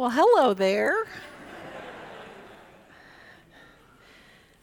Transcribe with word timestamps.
Well, 0.00 0.08
hello 0.08 0.54
there. 0.54 0.94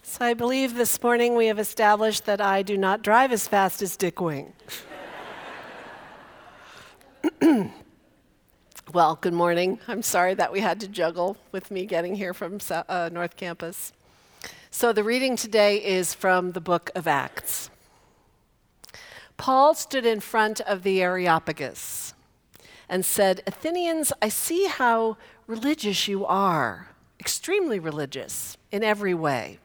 so, 0.01 0.25
I 0.25 0.33
believe 0.33 0.73
this 0.73 1.03
morning 1.03 1.35
we 1.35 1.45
have 1.45 1.59
established 1.59 2.25
that 2.25 2.41
I 2.41 2.63
do 2.63 2.75
not 2.75 3.03
drive 3.03 3.31
as 3.31 3.47
fast 3.47 3.83
as 3.83 3.95
Dick 3.95 4.19
Wing. 4.19 4.53
well, 8.91 9.19
good 9.21 9.35
morning. 9.35 9.79
I'm 9.87 10.01
sorry 10.01 10.33
that 10.33 10.51
we 10.51 10.61
had 10.61 10.79
to 10.79 10.87
juggle 10.87 11.37
with 11.51 11.69
me 11.69 11.85
getting 11.85 12.15
here 12.15 12.33
from 12.33 12.57
uh, 12.71 13.11
North 13.13 13.35
Campus. 13.35 13.93
So, 14.71 14.91
the 14.91 15.03
reading 15.03 15.35
today 15.35 15.77
is 15.77 16.15
from 16.15 16.53
the 16.53 16.61
book 16.61 16.89
of 16.95 17.05
Acts. 17.05 17.69
Paul 19.37 19.75
stood 19.75 20.07
in 20.07 20.19
front 20.19 20.61
of 20.61 20.81
the 20.81 20.99
Areopagus 21.03 22.15
and 22.89 23.05
said, 23.05 23.41
Athenians, 23.45 24.13
I 24.21 24.29
see 24.29 24.65
how 24.65 25.17
religious 25.45 26.07
you 26.07 26.25
are, 26.25 26.89
extremely 27.19 27.79
religious 27.79 28.57
in 28.71 28.83
every 28.83 29.13
way. 29.13 29.59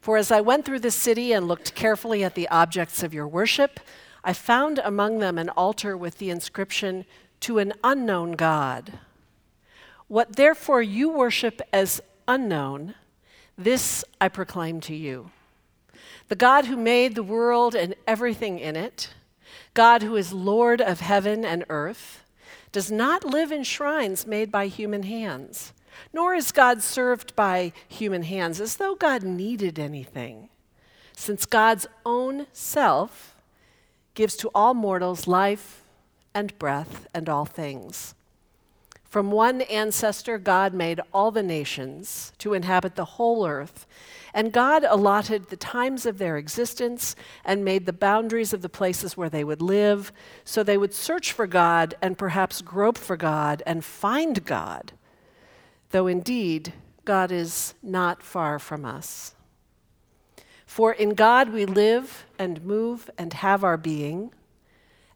For 0.00 0.16
as 0.16 0.32
I 0.32 0.40
went 0.40 0.64
through 0.64 0.80
the 0.80 0.90
city 0.90 1.32
and 1.32 1.46
looked 1.46 1.74
carefully 1.74 2.24
at 2.24 2.34
the 2.34 2.48
objects 2.48 3.02
of 3.02 3.14
your 3.14 3.28
worship, 3.28 3.78
I 4.24 4.32
found 4.32 4.80
among 4.80 5.18
them 5.18 5.38
an 5.38 5.48
altar 5.50 5.96
with 5.96 6.18
the 6.18 6.30
inscription, 6.30 7.04
To 7.40 7.58
an 7.58 7.72
unknown 7.84 8.32
God. 8.32 8.98
What 10.08 10.36
therefore 10.36 10.82
you 10.82 11.08
worship 11.08 11.62
as 11.72 12.00
unknown, 12.28 12.94
this 13.56 14.04
I 14.20 14.28
proclaim 14.28 14.80
to 14.82 14.94
you. 14.94 15.30
The 16.28 16.36
God 16.36 16.66
who 16.66 16.76
made 16.76 17.14
the 17.14 17.22
world 17.22 17.74
and 17.74 17.94
everything 18.06 18.58
in 18.58 18.76
it, 18.76 19.10
God 19.74 20.02
who 20.02 20.16
is 20.16 20.32
Lord 20.32 20.80
of 20.80 21.00
heaven 21.00 21.44
and 21.44 21.64
earth, 21.68 22.24
does 22.72 22.90
not 22.90 23.24
live 23.24 23.52
in 23.52 23.62
shrines 23.62 24.26
made 24.26 24.50
by 24.50 24.66
human 24.66 25.04
hands, 25.04 25.72
nor 26.12 26.34
is 26.34 26.52
God 26.52 26.82
served 26.82 27.36
by 27.36 27.72
human 27.86 28.22
hands 28.22 28.60
as 28.60 28.76
though 28.76 28.94
God 28.94 29.22
needed 29.22 29.78
anything, 29.78 30.48
since 31.14 31.46
God's 31.46 31.86
own 32.04 32.46
self 32.52 33.36
gives 34.14 34.36
to 34.36 34.50
all 34.54 34.74
mortals 34.74 35.26
life 35.26 35.84
and 36.34 36.58
breath 36.58 37.06
and 37.14 37.28
all 37.28 37.44
things. 37.44 38.14
From 39.12 39.30
one 39.30 39.60
ancestor, 39.60 40.38
God 40.38 40.72
made 40.72 40.98
all 41.12 41.30
the 41.30 41.42
nations 41.42 42.32
to 42.38 42.54
inhabit 42.54 42.96
the 42.96 43.04
whole 43.04 43.46
earth 43.46 43.86
and 44.34 44.52
God 44.52 44.84
allotted 44.84 45.48
the 45.48 45.56
times 45.56 46.06
of 46.06 46.18
their 46.18 46.36
existence 46.36 47.14
and 47.44 47.64
made 47.64 47.86
the 47.86 47.92
boundaries 47.92 48.52
of 48.52 48.62
the 48.62 48.68
places 48.68 49.16
where 49.16 49.28
they 49.28 49.44
would 49.44 49.60
live, 49.60 50.12
so 50.44 50.62
they 50.62 50.78
would 50.78 50.94
search 50.94 51.32
for 51.32 51.46
God 51.46 51.94
and 52.00 52.16
perhaps 52.16 52.62
grope 52.62 52.96
for 52.96 53.16
God 53.16 53.62
and 53.66 53.84
find 53.84 54.44
God, 54.44 54.92
though 55.90 56.06
indeed 56.06 56.72
God 57.04 57.30
is 57.30 57.74
not 57.82 58.22
far 58.22 58.58
from 58.58 58.84
us. 58.84 59.34
For 60.64 60.92
in 60.92 61.10
God 61.10 61.50
we 61.50 61.66
live 61.66 62.24
and 62.38 62.64
move 62.64 63.10
and 63.18 63.34
have 63.34 63.62
our 63.62 63.76
being, 63.76 64.32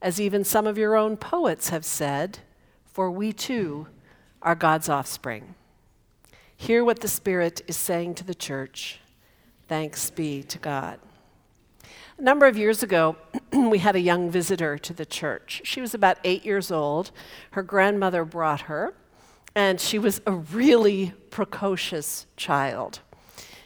as 0.03 0.21
even 0.21 0.45
some 0.45 0.67
of 0.67 0.77
your 0.77 0.95
own 0.95 1.17
poets 1.17 1.71
have 1.71 1.87
said, 1.87 2.41
for 2.97 3.11
we 3.11 3.31
too 3.31 3.87
are 4.41 4.55
God's 4.55 4.89
offspring. 4.89 5.55
Hear 6.57 6.83
what 6.83 7.01
the 7.01 7.09
Spirit 7.09 7.61
is 7.69 7.77
saying 7.77 8.15
to 8.15 8.25
the 8.25 8.35
church. 8.35 9.01
Thanks 9.69 10.09
be 10.09 10.43
to 10.45 10.59
God. 10.59 10.99
A 12.17 12.23
number 12.23 12.47
of 12.47 12.57
years 12.57 12.83
ago, 12.83 13.17
we 13.53 13.81
had 13.81 13.97
a 13.97 14.01
young 14.01 14.31
visitor 14.31 14.79
to 14.79 14.95
the 14.95 15.05
church. 15.05 15.61
She 15.63 15.83
was 15.83 15.93
about 15.93 16.17
eight 16.25 16.47
years 16.47 16.71
old. 16.71 17.11
Her 17.51 17.63
grandmother 17.63 18.25
brought 18.25 18.63
her, 18.63 18.95
and 19.55 19.79
she 19.79 19.99
was 19.99 20.23
a 20.25 20.33
really 20.33 21.13
precocious 21.29 22.25
child. 22.39 23.01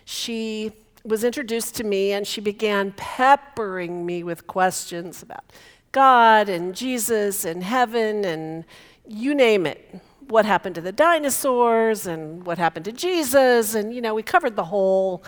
She 0.05 0.73
was 1.05 1.23
introduced 1.23 1.77
to 1.77 1.85
me, 1.85 2.11
and 2.11 2.27
she 2.27 2.41
began 2.41 2.91
peppering 2.97 4.05
me 4.05 4.25
with 4.25 4.49
questions 4.49 5.23
about 5.23 5.45
God 5.93 6.49
and 6.49 6.75
Jesus 6.75 7.45
and 7.45 7.63
heaven 7.63 8.25
and 8.25 8.65
you 9.11 9.35
name 9.35 9.67
it. 9.67 10.01
What 10.29 10.45
happened 10.45 10.77
to 10.77 10.81
the 10.81 10.93
dinosaurs 10.93 12.07
and 12.07 12.47
what 12.47 12.59
happened 12.59 12.85
to 12.85 12.93
Jesus? 12.93 13.75
And, 13.75 13.93
you 13.93 14.01
know, 14.01 14.15
we 14.15 14.23
covered 14.23 14.55
the 14.55 14.65
whole 14.65 15.25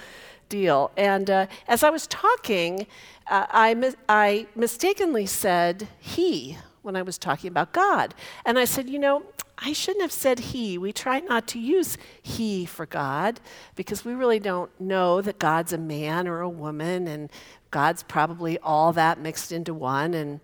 deal. 0.48 0.92
And 0.96 1.28
uh, 1.28 1.46
as 1.66 1.82
I 1.82 1.90
was 1.90 2.06
talking, 2.06 2.86
uh, 3.28 3.46
I, 3.50 3.74
mi- 3.74 3.94
I 4.08 4.46
mistakenly 4.54 5.26
said 5.26 5.88
he 5.98 6.56
when 6.82 6.94
I 6.94 7.02
was 7.02 7.18
talking 7.18 7.48
about 7.48 7.72
God. 7.72 8.14
And 8.44 8.56
I 8.58 8.66
said, 8.66 8.88
you 8.88 9.00
know, 9.00 9.24
I 9.58 9.72
shouldn't 9.72 10.02
have 10.02 10.12
said 10.12 10.38
he. 10.38 10.78
We 10.78 10.92
try 10.92 11.20
not 11.20 11.48
to 11.48 11.58
use 11.58 11.98
he 12.22 12.64
for 12.64 12.86
God 12.86 13.40
because 13.74 14.04
we 14.04 14.14
really 14.14 14.40
don't 14.40 14.70
know 14.80 15.20
that 15.20 15.38
God's 15.38 15.72
a 15.72 15.78
man 15.78 16.26
or 16.26 16.40
a 16.40 16.48
woman, 16.48 17.06
and 17.06 17.30
God's 17.70 18.02
probably 18.02 18.58
all 18.58 18.92
that 18.92 19.20
mixed 19.20 19.52
into 19.52 19.72
one. 19.72 20.14
And 20.14 20.40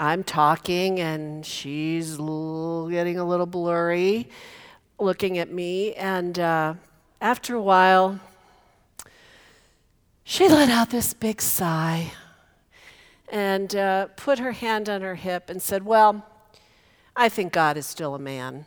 I'm 0.00 0.24
talking, 0.24 0.98
and 0.98 1.44
she's 1.44 2.16
getting 2.16 3.18
a 3.18 3.24
little 3.24 3.44
blurry 3.44 4.30
looking 4.98 5.36
at 5.36 5.52
me. 5.52 5.92
And 5.92 6.38
uh, 6.38 6.74
after 7.20 7.54
a 7.54 7.60
while, 7.60 8.18
she 10.24 10.48
let 10.48 10.70
out 10.70 10.88
this 10.88 11.12
big 11.12 11.42
sigh 11.42 12.12
and 13.28 13.76
uh, 13.76 14.06
put 14.16 14.38
her 14.38 14.52
hand 14.52 14.88
on 14.88 15.02
her 15.02 15.16
hip 15.16 15.50
and 15.50 15.60
said, 15.60 15.84
Well, 15.84 16.24
I 17.14 17.28
think 17.28 17.52
God 17.52 17.76
is 17.76 17.84
still 17.84 18.14
a 18.14 18.18
man. 18.18 18.64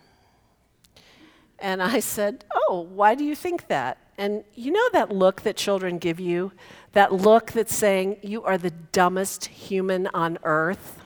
And 1.58 1.82
I 1.82 2.00
said, 2.00 2.46
Oh, 2.54 2.88
why 2.94 3.16
do 3.16 3.24
you 3.24 3.34
think 3.34 3.70
that? 3.70 3.98
And 4.20 4.44
you 4.54 4.72
know 4.72 4.90
that 4.94 5.12
look 5.12 5.42
that 5.42 5.58
children 5.58 5.98
give 5.98 6.20
you? 6.20 6.52
That 6.92 7.12
look 7.12 7.54
that's 7.54 7.76
saying, 7.76 8.18
You 8.22 8.44
are 8.44 8.60
the 8.60 8.70
dumbest 8.70 9.46
human 9.46 10.06
on 10.14 10.38
earth? 10.44 11.00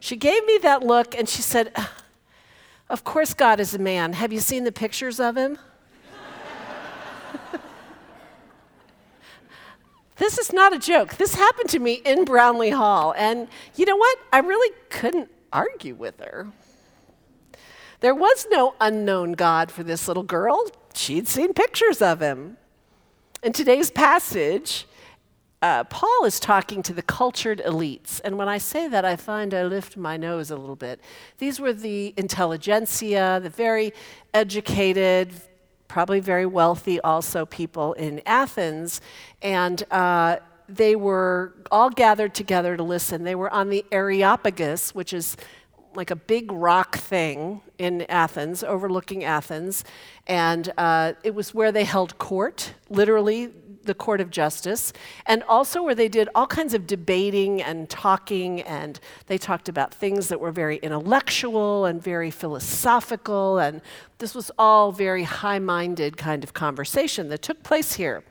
She 0.00 0.16
gave 0.16 0.44
me 0.46 0.58
that 0.62 0.82
look 0.82 1.14
and 1.14 1.28
she 1.28 1.42
said, 1.42 1.72
Of 2.88 3.04
course, 3.04 3.34
God 3.34 3.60
is 3.60 3.74
a 3.74 3.78
man. 3.78 4.14
Have 4.14 4.32
you 4.32 4.40
seen 4.40 4.64
the 4.64 4.72
pictures 4.72 5.20
of 5.20 5.36
him? 5.36 5.58
This 10.16 10.36
is 10.36 10.52
not 10.52 10.74
a 10.74 10.78
joke. 10.78 11.16
This 11.16 11.34
happened 11.34 11.70
to 11.70 11.78
me 11.78 11.94
in 11.94 12.26
Brownlee 12.26 12.68
Hall. 12.68 13.14
And 13.16 13.48
you 13.74 13.86
know 13.86 13.96
what? 13.96 14.18
I 14.30 14.40
really 14.40 14.76
couldn't 14.90 15.30
argue 15.50 15.94
with 15.94 16.20
her. 16.20 16.48
There 18.00 18.14
was 18.14 18.46
no 18.50 18.74
unknown 18.82 19.32
God 19.32 19.70
for 19.70 19.82
this 19.82 20.06
little 20.08 20.22
girl. 20.22 20.70
She'd 20.92 21.26
seen 21.26 21.54
pictures 21.54 22.02
of 22.02 22.20
him. 22.20 22.58
In 23.42 23.54
today's 23.54 23.90
passage, 23.90 24.86
uh, 25.62 25.84
Paul 25.84 26.24
is 26.24 26.40
talking 26.40 26.82
to 26.82 26.94
the 26.94 27.02
cultured 27.02 27.60
elites. 27.66 28.20
And 28.24 28.38
when 28.38 28.48
I 28.48 28.58
say 28.58 28.88
that, 28.88 29.04
I 29.04 29.16
find 29.16 29.52
I 29.52 29.64
lift 29.64 29.96
my 29.96 30.16
nose 30.16 30.50
a 30.50 30.56
little 30.56 30.76
bit. 30.76 31.00
These 31.38 31.60
were 31.60 31.72
the 31.72 32.14
intelligentsia, 32.16 33.40
the 33.42 33.50
very 33.50 33.92
educated, 34.32 35.32
probably 35.86 36.20
very 36.20 36.46
wealthy 36.46 37.00
also 37.00 37.44
people 37.44 37.92
in 37.94 38.22
Athens, 38.24 39.00
and 39.42 39.82
uh, 39.90 40.36
they 40.68 40.94
were 40.96 41.52
all 41.70 41.90
gathered 41.90 42.34
together 42.34 42.76
to 42.76 42.82
listen. 42.82 43.24
They 43.24 43.34
were 43.34 43.50
on 43.50 43.68
the 43.68 43.84
Areopagus, 43.90 44.94
which 44.94 45.12
is 45.12 45.36
like 45.94 46.10
a 46.10 46.16
big 46.16 46.52
rock 46.52 46.96
thing 46.96 47.60
in 47.76 48.02
Athens, 48.02 48.62
overlooking 48.62 49.24
Athens. 49.24 49.84
And 50.28 50.72
uh, 50.78 51.14
it 51.24 51.34
was 51.34 51.52
where 51.52 51.72
they 51.72 51.82
held 51.82 52.18
court, 52.18 52.74
literally 52.88 53.50
the 53.84 53.94
court 53.94 54.20
of 54.20 54.30
justice, 54.30 54.92
and 55.26 55.42
also 55.44 55.82
where 55.82 55.94
they 55.94 56.08
did 56.08 56.28
all 56.34 56.46
kinds 56.46 56.74
of 56.74 56.86
debating 56.86 57.62
and 57.62 57.88
talking. 57.88 58.60
And 58.62 59.00
they 59.26 59.38
talked 59.38 59.68
about 59.68 59.94
things 59.94 60.28
that 60.28 60.40
were 60.40 60.52
very 60.52 60.76
intellectual 60.76 61.84
and 61.84 62.02
very 62.02 62.30
philosophical. 62.30 63.58
And 63.58 63.80
this 64.18 64.34
was 64.34 64.50
all 64.58 64.92
very 64.92 65.24
high 65.24 65.58
minded 65.58 66.16
kind 66.16 66.44
of 66.44 66.52
conversation 66.52 67.28
that 67.28 67.42
took 67.42 67.62
place 67.62 67.94
here. 67.94 68.24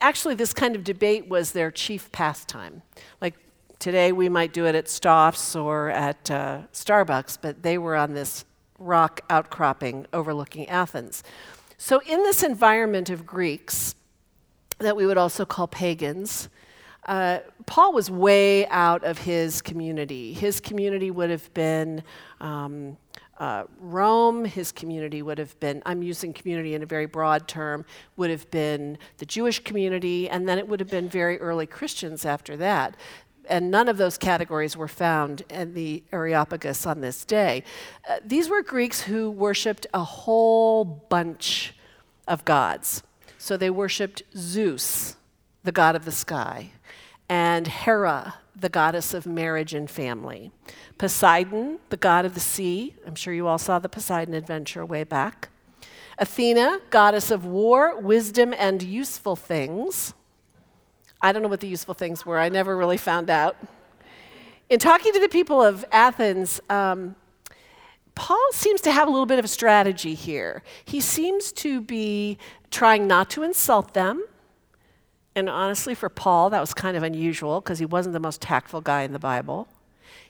Actually, 0.00 0.34
this 0.34 0.52
kind 0.52 0.76
of 0.76 0.84
debate 0.84 1.28
was 1.28 1.52
their 1.52 1.70
chief 1.70 2.12
pastime. 2.12 2.82
Like 3.20 3.34
Today 3.78 4.10
we 4.10 4.28
might 4.28 4.52
do 4.52 4.66
it 4.66 4.74
at 4.74 4.88
Stauf's 4.88 5.54
or 5.54 5.90
at 5.90 6.30
uh, 6.30 6.62
Starbucks, 6.72 7.38
but 7.40 7.62
they 7.62 7.76
were 7.76 7.94
on 7.94 8.14
this 8.14 8.44
rock 8.78 9.20
outcropping 9.28 10.06
overlooking 10.12 10.66
Athens. 10.68 11.22
So, 11.76 12.00
in 12.06 12.22
this 12.22 12.42
environment 12.42 13.10
of 13.10 13.26
Greeks 13.26 13.94
that 14.78 14.96
we 14.96 15.06
would 15.06 15.18
also 15.18 15.44
call 15.44 15.66
pagans, 15.66 16.48
uh, 17.06 17.38
Paul 17.66 17.92
was 17.92 18.10
way 18.10 18.66
out 18.66 19.04
of 19.04 19.18
his 19.18 19.62
community. 19.62 20.32
His 20.32 20.60
community 20.60 21.10
would 21.10 21.30
have 21.30 21.52
been 21.54 22.02
um, 22.40 22.96
uh, 23.38 23.64
Rome, 23.78 24.44
his 24.44 24.72
community 24.72 25.22
would 25.22 25.38
have 25.38 25.58
been, 25.60 25.82
I'm 25.84 26.02
using 26.02 26.32
community 26.32 26.74
in 26.74 26.82
a 26.82 26.86
very 26.86 27.06
broad 27.06 27.46
term, 27.46 27.84
would 28.16 28.30
have 28.30 28.50
been 28.50 28.98
the 29.18 29.26
Jewish 29.26 29.62
community, 29.62 30.28
and 30.28 30.48
then 30.48 30.58
it 30.58 30.66
would 30.66 30.80
have 30.80 30.90
been 30.90 31.08
very 31.08 31.38
early 31.38 31.66
Christians 31.66 32.24
after 32.24 32.56
that 32.56 32.96
and 33.48 33.70
none 33.70 33.88
of 33.88 33.96
those 33.96 34.18
categories 34.18 34.76
were 34.76 34.88
found 34.88 35.42
in 35.50 35.74
the 35.74 36.02
Areopagus 36.12 36.86
on 36.86 37.00
this 37.00 37.24
day. 37.24 37.62
Uh, 38.08 38.16
these 38.24 38.48
were 38.48 38.62
Greeks 38.62 39.02
who 39.02 39.30
worshiped 39.30 39.86
a 39.94 40.02
whole 40.02 40.84
bunch 40.84 41.74
of 42.26 42.44
gods. 42.44 43.02
So 43.46 43.56
they 43.56 43.70
worshiped 43.70 44.24
Zeus, 44.36 45.14
the 45.62 45.70
god 45.70 45.94
of 45.94 46.04
the 46.04 46.10
sky, 46.10 46.72
and 47.28 47.68
Hera, 47.68 48.34
the 48.56 48.68
goddess 48.68 49.14
of 49.14 49.24
marriage 49.24 49.72
and 49.72 49.88
family, 49.88 50.50
Poseidon, 50.98 51.78
the 51.90 51.96
god 51.96 52.24
of 52.24 52.34
the 52.34 52.40
sea. 52.40 52.96
I'm 53.06 53.14
sure 53.14 53.32
you 53.32 53.46
all 53.46 53.58
saw 53.58 53.78
the 53.78 53.88
Poseidon 53.88 54.34
adventure 54.34 54.84
way 54.84 55.04
back. 55.04 55.50
Athena, 56.18 56.80
goddess 56.90 57.30
of 57.30 57.44
war, 57.44 58.00
wisdom, 58.00 58.52
and 58.58 58.82
useful 58.82 59.36
things. 59.36 60.12
I 61.22 61.30
don't 61.30 61.42
know 61.42 61.48
what 61.48 61.60
the 61.60 61.68
useful 61.68 61.94
things 61.94 62.26
were, 62.26 62.40
I 62.40 62.48
never 62.48 62.76
really 62.76 62.96
found 62.96 63.30
out. 63.30 63.56
In 64.68 64.80
talking 64.80 65.12
to 65.12 65.20
the 65.20 65.28
people 65.28 65.62
of 65.62 65.84
Athens, 65.92 66.60
um, 66.68 67.14
Paul 68.16 68.48
seems 68.52 68.80
to 68.80 68.90
have 68.90 69.06
a 69.06 69.10
little 69.10 69.26
bit 69.26 69.38
of 69.38 69.44
a 69.44 69.48
strategy 69.48 70.14
here. 70.14 70.62
He 70.84 71.00
seems 71.00 71.52
to 71.52 71.80
be 71.80 72.38
trying 72.70 73.06
not 73.06 73.30
to 73.30 73.42
insult 73.42 73.94
them. 73.94 74.24
And 75.36 75.50
honestly, 75.50 75.94
for 75.94 76.08
Paul, 76.08 76.48
that 76.50 76.60
was 76.60 76.72
kind 76.72 76.96
of 76.96 77.02
unusual 77.02 77.60
because 77.60 77.78
he 77.78 77.84
wasn't 77.84 78.14
the 78.14 78.20
most 78.20 78.40
tactful 78.40 78.80
guy 78.80 79.02
in 79.02 79.12
the 79.12 79.18
Bible. 79.18 79.68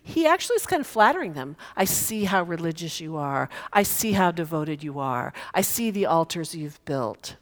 He 0.02 0.26
actually 0.26 0.56
is 0.56 0.66
kind 0.66 0.80
of 0.80 0.86
flattering 0.86 1.34
them. 1.34 1.56
I 1.76 1.84
see 1.84 2.24
how 2.24 2.42
religious 2.42 3.00
you 3.00 3.16
are. 3.16 3.48
I 3.72 3.84
see 3.84 4.12
how 4.12 4.32
devoted 4.32 4.82
you 4.82 4.98
are. 4.98 5.32
I 5.54 5.60
see 5.60 5.92
the 5.92 6.06
altars 6.06 6.56
you've 6.56 6.84
built. 6.84 7.36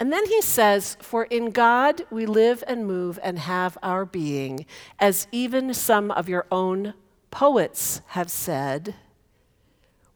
And 0.00 0.10
then 0.10 0.26
he 0.26 0.40
says, 0.40 0.96
For 1.00 1.24
in 1.24 1.50
God 1.50 2.06
we 2.10 2.24
live 2.24 2.64
and 2.66 2.86
move 2.86 3.18
and 3.22 3.38
have 3.38 3.76
our 3.82 4.06
being, 4.06 4.64
as 4.98 5.26
even 5.30 5.74
some 5.74 6.10
of 6.10 6.28
your 6.28 6.46
own 6.50 6.94
poets 7.30 8.00
have 8.08 8.30
said, 8.30 8.94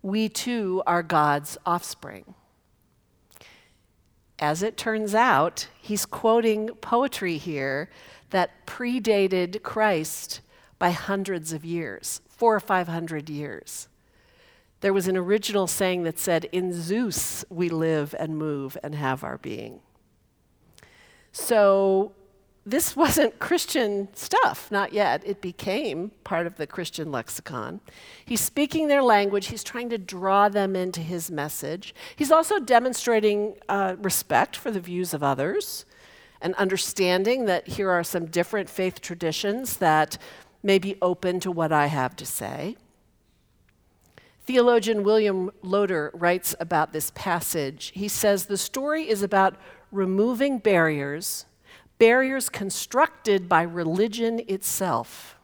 we 0.07 0.29
too 0.29 0.85
are 0.87 1.03
God's 1.03 1.59
offspring. 1.67 2.35
As 4.39 4.63
it 4.63 4.77
turns 4.77 5.17
out, 5.17 5.67
he's 5.81 6.07
quoting 6.07 6.69
poetry 6.81 7.39
here 7.39 7.91
that 8.31 8.65
predated 8.67 9.65
Christ 9.65 10.43
by 10.79 10.91
hundreds 10.91 11.53
of 11.53 11.65
years, 11.65 12.21
four 12.29 12.55
or 12.55 12.61
five 12.61 12.87
hundred 12.87 13.29
years. 13.29 13.89
There 14.81 14.93
was 14.93 15.09
an 15.09 15.17
original 15.17 15.67
saying 15.67 16.05
that 16.05 16.21
said, 16.21 16.45
In 16.53 16.73
Zeus 16.73 17.45
we 17.51 17.69
live 17.69 18.15
and 18.17 18.39
move 18.39 18.79
and 18.85 18.95
have 18.95 19.25
our 19.25 19.39
being. 19.39 19.81
So 21.33 22.13
this 22.67 22.97
wasn't 22.97 23.39
Christian 23.39 24.09
stuff, 24.15 24.71
not 24.73 24.93
yet. 24.93 25.23
It 25.25 25.41
became 25.41 26.11
part 26.25 26.49
of 26.49 26.57
the 26.57 26.67
Christian 26.67 27.13
lexicon. 27.13 27.81
He's 28.25 28.41
speaking 28.41 28.89
their 28.89 29.05
language, 29.05 29.47
he's 29.47 29.63
trying 29.63 29.89
to 29.91 29.99
draw 29.99 30.49
them 30.49 30.75
into 30.75 31.01
his 31.01 31.31
message. 31.31 31.95
He's 32.17 32.33
also 32.33 32.59
demonstrating 32.59 33.55
uh, 33.69 33.95
respect 34.01 34.57
for 34.57 34.73
the 34.73 34.81
views 34.81 35.15
of 35.15 35.23
others 35.23 35.85
and 36.41 36.57
understanding 36.57 37.47
that 37.47 37.69
here 37.69 37.89
are 37.89 38.05
some 38.05 38.27
different 38.27 38.69
faith 38.69 39.01
traditions 39.01 39.77
that 39.77 40.19
may 40.63 40.81
be 40.81 40.97
open 41.01 41.39
to 41.41 41.53
what 41.53 41.73
I 41.73 41.87
have 41.87 42.17
to 42.17 42.27
say. 42.27 42.77
Theologian 44.45 45.03
William 45.03 45.51
Loader 45.63 46.11
writes 46.15 46.55
about 46.61 46.93
this 46.93 47.13
passage. 47.15 47.93
He 47.95 48.09
says 48.09 48.47
the 48.47 48.57
story 48.57 49.09
is 49.09 49.23
about 49.23 49.57
removing 49.91 50.59
barriers, 50.59 51.46
barriers 51.99 52.49
constructed 52.49 53.49
by 53.49 53.63
religion 53.63 54.41
itself. 54.49 55.37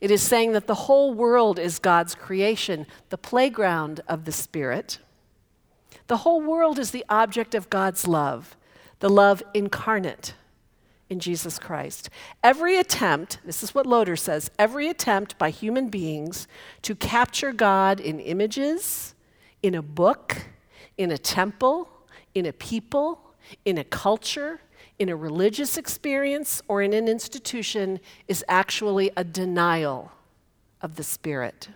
It 0.00 0.10
is 0.10 0.22
saying 0.22 0.52
that 0.52 0.66
the 0.66 0.74
whole 0.74 1.14
world 1.14 1.58
is 1.58 1.78
God's 1.78 2.14
creation, 2.14 2.86
the 3.08 3.18
playground 3.18 4.00
of 4.08 4.24
the 4.24 4.32
Spirit. 4.32 4.98
The 6.06 6.18
whole 6.18 6.40
world 6.40 6.78
is 6.78 6.90
the 6.90 7.04
object 7.08 7.54
of 7.54 7.70
God's 7.70 8.06
love, 8.06 8.56
the 9.00 9.08
love 9.08 9.42
incarnate 9.54 10.34
in 11.08 11.20
Jesus 11.20 11.58
Christ. 11.58 12.10
Every 12.42 12.78
attempt, 12.78 13.38
this 13.44 13.62
is 13.62 13.74
what 13.74 13.86
Loader 13.86 14.16
says, 14.16 14.50
every 14.58 14.88
attempt 14.88 15.38
by 15.38 15.50
human 15.50 15.88
beings 15.88 16.46
to 16.82 16.94
capture 16.94 17.52
God 17.52 18.00
in 18.00 18.20
images, 18.20 19.14
in 19.62 19.74
a 19.74 19.82
book, 19.82 20.46
in 20.96 21.10
a 21.10 21.18
temple, 21.18 21.88
in 22.34 22.46
a 22.46 22.52
people, 22.52 23.20
in 23.64 23.78
a 23.78 23.84
culture, 23.84 24.60
in 24.98 25.08
a 25.08 25.16
religious 25.16 25.76
experience, 25.76 26.62
or 26.68 26.82
in 26.82 26.92
an 26.92 27.08
institution 27.08 28.00
is 28.28 28.44
actually 28.48 29.10
a 29.16 29.24
denial 29.24 30.12
of 30.80 30.96
the 30.96 31.04
Spirit. 31.04 31.68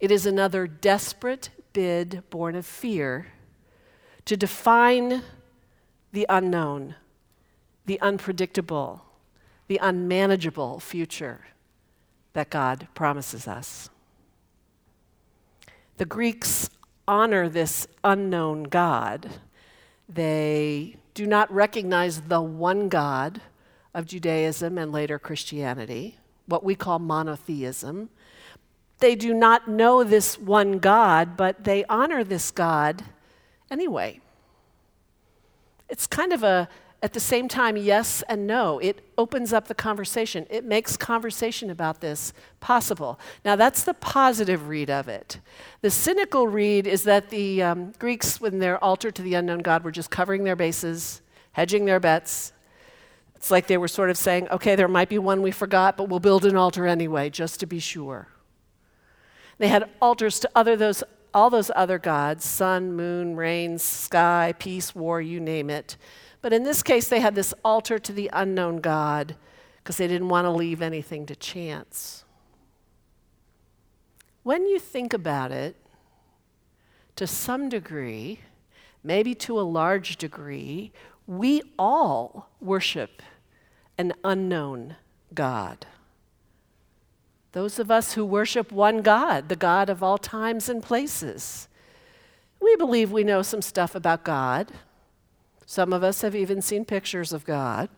It 0.00 0.10
is 0.10 0.26
another 0.26 0.66
desperate 0.66 1.50
bid 1.72 2.22
born 2.30 2.56
of 2.56 2.66
fear 2.66 3.28
to 4.24 4.36
define 4.36 5.22
the 6.12 6.26
unknown 6.28 6.96
the 7.86 8.00
unpredictable, 8.00 9.04
the 9.68 9.78
unmanageable 9.80 10.80
future 10.80 11.46
that 12.32 12.50
God 12.50 12.88
promises 12.94 13.48
us. 13.48 13.88
The 15.96 16.04
Greeks 16.04 16.68
honor 17.08 17.48
this 17.48 17.86
unknown 18.04 18.64
God. 18.64 19.30
They 20.08 20.96
do 21.16 21.26
not 21.26 21.50
recognize 21.50 22.20
the 22.20 22.42
one 22.42 22.90
God 22.90 23.40
of 23.94 24.04
Judaism 24.04 24.76
and 24.76 24.92
later 24.92 25.18
Christianity, 25.18 26.18
what 26.44 26.62
we 26.62 26.74
call 26.74 26.98
monotheism. 26.98 28.10
They 28.98 29.14
do 29.14 29.32
not 29.32 29.66
know 29.66 30.04
this 30.04 30.38
one 30.38 30.78
God, 30.78 31.34
but 31.34 31.64
they 31.64 31.86
honor 31.86 32.22
this 32.22 32.50
God 32.50 33.02
anyway. 33.70 34.20
It's 35.88 36.06
kind 36.06 36.34
of 36.34 36.42
a 36.42 36.68
at 37.02 37.12
the 37.12 37.20
same 37.20 37.46
time, 37.46 37.76
yes 37.76 38.22
and 38.28 38.46
no. 38.46 38.78
It 38.78 39.04
opens 39.18 39.52
up 39.52 39.68
the 39.68 39.74
conversation. 39.74 40.46
It 40.48 40.64
makes 40.64 40.96
conversation 40.96 41.70
about 41.70 42.00
this 42.00 42.32
possible. 42.58 43.20
Now, 43.44 43.54
that's 43.54 43.84
the 43.84 43.94
positive 43.94 44.68
read 44.68 44.88
of 44.88 45.06
it. 45.06 45.38
The 45.82 45.90
cynical 45.90 46.48
read 46.48 46.86
is 46.86 47.02
that 47.04 47.28
the 47.28 47.62
um, 47.62 47.92
Greeks, 47.98 48.40
when 48.40 48.60
their 48.60 48.82
altar 48.82 49.10
to 49.10 49.22
the 49.22 49.34
unknown 49.34 49.58
God, 49.58 49.84
were 49.84 49.90
just 49.90 50.10
covering 50.10 50.44
their 50.44 50.56
bases, 50.56 51.20
hedging 51.52 51.84
their 51.84 52.00
bets. 52.00 52.52
It's 53.34 53.50
like 53.50 53.66
they 53.66 53.76
were 53.76 53.88
sort 53.88 54.08
of 54.08 54.16
saying, 54.16 54.48
okay, 54.48 54.74
there 54.74 54.88
might 54.88 55.10
be 55.10 55.18
one 55.18 55.42
we 55.42 55.50
forgot, 55.50 55.98
but 55.98 56.08
we'll 56.08 56.18
build 56.18 56.46
an 56.46 56.56
altar 56.56 56.86
anyway, 56.86 57.28
just 57.28 57.60
to 57.60 57.66
be 57.66 57.78
sure. 57.78 58.28
They 59.58 59.68
had 59.68 59.88
altars 60.00 60.40
to 60.40 60.50
other 60.54 60.76
those, 60.76 61.04
all 61.34 61.50
those 61.50 61.70
other 61.76 61.98
gods 61.98 62.44
sun, 62.44 62.94
moon, 62.94 63.36
rain, 63.36 63.78
sky, 63.78 64.54
peace, 64.58 64.94
war, 64.94 65.20
you 65.20 65.40
name 65.40 65.68
it. 65.68 65.98
But 66.42 66.52
in 66.52 66.62
this 66.62 66.82
case, 66.82 67.08
they 67.08 67.20
had 67.20 67.34
this 67.34 67.54
altar 67.64 67.98
to 67.98 68.12
the 68.12 68.30
unknown 68.32 68.78
God 68.78 69.36
because 69.78 69.96
they 69.96 70.08
didn't 70.08 70.28
want 70.28 70.44
to 70.44 70.50
leave 70.50 70.82
anything 70.82 71.26
to 71.26 71.36
chance. 71.36 72.24
When 74.42 74.66
you 74.66 74.78
think 74.78 75.12
about 75.12 75.52
it, 75.52 75.76
to 77.16 77.26
some 77.26 77.68
degree, 77.68 78.40
maybe 79.02 79.34
to 79.34 79.58
a 79.58 79.62
large 79.62 80.16
degree, 80.16 80.92
we 81.26 81.62
all 81.78 82.50
worship 82.60 83.22
an 83.98 84.12
unknown 84.22 84.96
God. 85.34 85.86
Those 87.52 87.78
of 87.78 87.90
us 87.90 88.12
who 88.12 88.24
worship 88.24 88.70
one 88.70 89.00
God, 89.00 89.48
the 89.48 89.56
God 89.56 89.88
of 89.88 90.02
all 90.02 90.18
times 90.18 90.68
and 90.68 90.82
places. 90.82 91.68
We 92.60 92.76
believe 92.76 93.10
we 93.10 93.24
know 93.24 93.42
some 93.42 93.62
stuff 93.62 93.94
about 93.94 94.24
God. 94.24 94.72
Some 95.66 95.92
of 95.92 96.04
us 96.04 96.22
have 96.22 96.36
even 96.36 96.62
seen 96.62 96.84
pictures 96.84 97.32
of 97.32 97.44
God. 97.44 97.88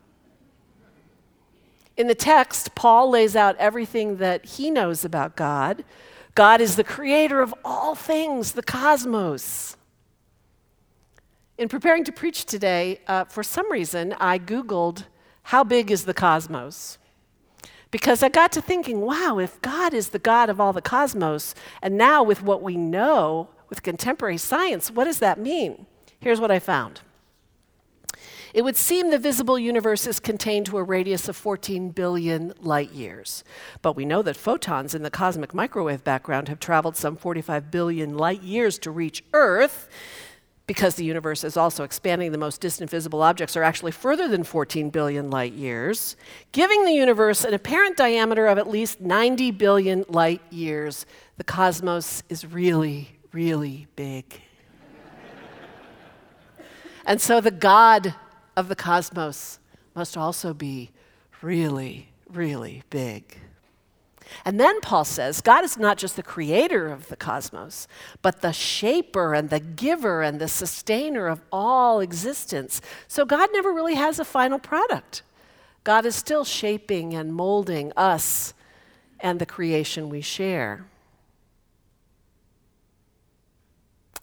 In 1.98 2.06
the 2.06 2.14
text, 2.14 2.74
Paul 2.74 3.10
lays 3.10 3.36
out 3.36 3.56
everything 3.58 4.16
that 4.16 4.44
he 4.46 4.70
knows 4.70 5.04
about 5.04 5.36
God. 5.36 5.84
God 6.34 6.62
is 6.62 6.76
the 6.76 6.84
creator 6.84 7.42
of 7.42 7.54
all 7.64 7.94
things, 7.94 8.52
the 8.52 8.62
cosmos. 8.62 9.76
In 11.58 11.68
preparing 11.68 12.04
to 12.04 12.12
preach 12.12 12.46
today, 12.46 13.00
uh, 13.06 13.24
for 13.24 13.42
some 13.42 13.70
reason, 13.70 14.14
I 14.18 14.38
Googled, 14.38 15.04
How 15.42 15.62
big 15.62 15.90
is 15.90 16.04
the 16.04 16.14
cosmos? 16.14 16.96
Because 17.90 18.22
I 18.22 18.28
got 18.28 18.52
to 18.52 18.62
thinking, 18.62 19.00
wow, 19.00 19.38
if 19.38 19.60
God 19.60 19.92
is 19.92 20.10
the 20.10 20.18
God 20.18 20.48
of 20.48 20.60
all 20.60 20.72
the 20.72 20.82
cosmos, 20.82 21.54
and 21.82 21.98
now 21.98 22.22
with 22.22 22.42
what 22.42 22.62
we 22.62 22.76
know 22.76 23.48
with 23.68 23.82
contemporary 23.82 24.36
science, 24.38 24.90
what 24.90 25.04
does 25.04 25.18
that 25.18 25.38
mean? 25.38 25.86
Here's 26.20 26.40
what 26.40 26.50
I 26.50 26.58
found 26.60 27.00
it 28.54 28.62
would 28.62 28.76
seem 28.76 29.10
the 29.10 29.18
visible 29.18 29.58
universe 29.58 30.06
is 30.06 30.20
contained 30.20 30.66
to 30.66 30.78
a 30.78 30.82
radius 30.82 31.28
of 31.28 31.36
14 31.36 31.90
billion 31.90 32.52
light 32.60 32.92
years. 32.92 33.44
But 33.82 33.96
we 33.96 34.04
know 34.04 34.22
that 34.22 34.36
photons 34.36 34.94
in 34.94 35.02
the 35.02 35.10
cosmic 35.10 35.54
microwave 35.54 36.04
background 36.04 36.48
have 36.48 36.60
traveled 36.60 36.96
some 36.96 37.16
45 37.16 37.70
billion 37.70 38.16
light 38.16 38.42
years 38.42 38.78
to 38.80 38.90
reach 38.90 39.22
Earth. 39.32 39.88
because 40.66 40.96
the 40.96 41.04
universe 41.04 41.44
is 41.44 41.56
also 41.56 41.82
expanding, 41.82 42.30
the 42.30 42.36
most 42.36 42.60
distant 42.60 42.90
visible 42.90 43.22
objects 43.22 43.56
are 43.56 43.62
actually 43.62 43.90
further 43.90 44.28
than 44.28 44.44
14 44.44 44.90
billion 44.90 45.30
light 45.30 45.54
years, 45.54 46.14
giving 46.52 46.84
the 46.84 46.92
universe 46.92 47.42
an 47.42 47.54
apparent 47.54 47.96
diameter 47.96 48.46
of 48.46 48.58
at 48.58 48.68
least 48.68 49.00
90 49.00 49.50
billion 49.52 50.04
light 50.10 50.42
years. 50.50 51.06
The 51.38 51.44
cosmos 51.44 52.22
is 52.28 52.44
really, 52.44 53.08
really 53.32 53.86
big. 53.96 54.42
and 57.06 57.18
so 57.18 57.40
the 57.40 57.50
God 57.50 58.14
of 58.58 58.68
the 58.68 58.74
cosmos 58.74 59.60
must 59.94 60.16
also 60.16 60.52
be 60.52 60.90
really, 61.42 62.08
really 62.28 62.82
big. 62.90 63.38
And 64.44 64.58
then 64.58 64.80
Paul 64.80 65.04
says 65.04 65.40
God 65.40 65.62
is 65.64 65.78
not 65.78 65.96
just 65.96 66.16
the 66.16 66.24
creator 66.24 66.88
of 66.88 67.06
the 67.06 67.14
cosmos, 67.14 67.86
but 68.20 68.42
the 68.42 68.52
shaper 68.52 69.32
and 69.32 69.48
the 69.48 69.60
giver 69.60 70.22
and 70.22 70.40
the 70.40 70.48
sustainer 70.48 71.28
of 71.28 71.40
all 71.52 72.00
existence. 72.00 72.80
So 73.06 73.24
God 73.24 73.48
never 73.52 73.72
really 73.72 73.94
has 73.94 74.18
a 74.18 74.24
final 74.24 74.58
product. 74.58 75.22
God 75.84 76.04
is 76.04 76.16
still 76.16 76.44
shaping 76.44 77.14
and 77.14 77.32
molding 77.32 77.92
us 77.96 78.54
and 79.20 79.38
the 79.38 79.46
creation 79.46 80.08
we 80.08 80.20
share. 80.20 80.84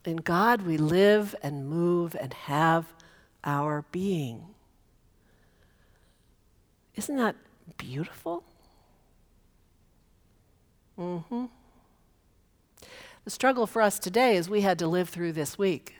In 0.03 0.17
God, 0.17 0.63
we 0.63 0.75
live 0.75 1.33
and 1.41 1.69
move 1.69 2.17
and 2.19 2.33
have 2.33 2.85
our 3.45 3.85
being. 3.91 4.43
Isn't 6.95 7.17
that 7.17 7.35
beautiful? 7.77 8.43
Mm-hmm. 10.97 11.45
The 13.25 13.29
struggle 13.29 13.67
for 13.67 13.81
us 13.81 13.99
today 13.99 14.35
is 14.35 14.49
we 14.49 14.61
had 14.61 14.79
to 14.79 14.87
live 14.87 15.09
through 15.09 15.33
this 15.33 15.57
week. 15.57 15.95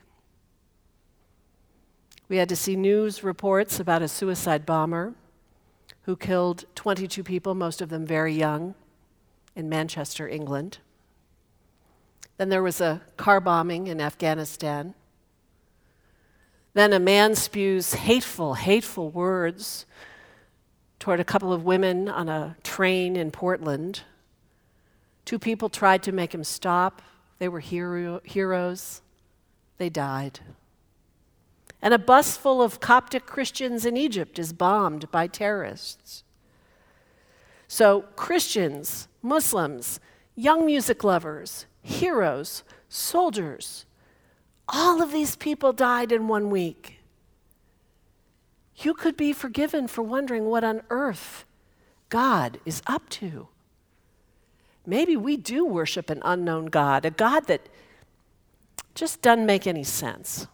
We 2.27 2.37
had 2.37 2.49
to 2.49 2.55
see 2.55 2.75
news 2.75 3.23
reports 3.23 3.79
about 3.79 4.01
a 4.01 4.07
suicide 4.07 4.65
bomber 4.65 5.13
who 6.03 6.15
killed 6.15 6.65
22 6.75 7.23
people, 7.23 7.55
most 7.55 7.81
of 7.81 7.89
them 7.89 8.05
very 8.05 8.33
young, 8.33 8.75
in 9.55 9.69
Manchester, 9.69 10.27
England. 10.27 10.79
Then 12.37 12.49
there 12.49 12.63
was 12.63 12.81
a 12.81 13.01
car 13.17 13.39
bombing 13.39 13.87
in 13.87 14.01
Afghanistan. 14.01 14.93
Then 16.75 16.91
a 16.91 16.99
man 16.99 17.35
spews 17.35 17.93
hateful, 17.93 18.55
hateful 18.55 19.09
words 19.09 19.85
toward 20.99 21.21
a 21.21 21.23
couple 21.23 21.53
of 21.53 21.63
women 21.63 22.09
on 22.09 22.27
a 22.27 22.57
train 22.63 23.15
in 23.15 23.31
Portland. 23.31 24.01
Two 25.23 25.39
people 25.39 25.69
tried 25.69 26.03
to 26.03 26.11
make 26.11 26.33
him 26.33 26.43
stop. 26.43 27.01
They 27.39 27.47
were 27.47 27.61
hero- 27.61 28.19
heroes. 28.25 29.01
They 29.77 29.89
died. 29.89 30.41
And 31.81 31.93
a 31.93 31.97
bus 31.97 32.35
full 32.35 32.61
of 32.61 32.81
Coptic 32.81 33.25
Christians 33.25 33.85
in 33.85 33.95
Egypt 33.95 34.37
is 34.37 34.51
bombed 34.51 35.09
by 35.11 35.27
terrorists. 35.27 36.25
So, 37.69 38.01
Christians, 38.17 39.07
Muslims, 39.21 40.01
young 40.35 40.65
music 40.65 41.05
lovers, 41.05 41.67
heroes, 41.81 42.63
soldiers, 42.89 43.85
all 44.67 45.01
of 45.01 45.11
these 45.11 45.35
people 45.35 45.73
died 45.73 46.11
in 46.11 46.27
one 46.27 46.49
week. 46.49 46.99
You 48.77 48.93
could 48.93 49.15
be 49.15 49.31
forgiven 49.31 49.87
for 49.87 50.01
wondering 50.01 50.45
what 50.45 50.63
on 50.63 50.81
earth 50.89 51.45
God 52.09 52.59
is 52.65 52.81
up 52.87 53.09
to 53.09 53.47
maybe 54.85 55.15
we 55.17 55.37
do 55.37 55.65
worship 55.65 56.09
an 56.09 56.21
unknown 56.23 56.65
God, 56.67 57.05
a 57.05 57.11
God 57.11 57.47
that 57.47 57.61
just 58.93 59.21
doesn't 59.21 59.45
make 59.45 59.67
any 59.67 59.83
sense. 59.83 60.47